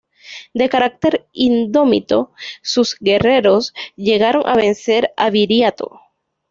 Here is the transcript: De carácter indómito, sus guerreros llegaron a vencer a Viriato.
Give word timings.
De 0.55 0.67
carácter 0.67 1.27
indómito, 1.31 2.33
sus 2.63 2.97
guerreros 2.99 3.71
llegaron 3.95 4.41
a 4.47 4.55
vencer 4.55 5.13
a 5.15 5.29
Viriato. 5.29 5.99